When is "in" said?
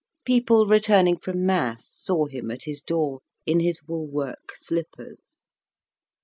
3.45-3.59